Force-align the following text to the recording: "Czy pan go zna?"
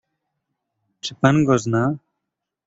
"Czy 0.99 1.15
pan 1.15 1.45
go 1.45 1.59
zna?" 1.59 1.95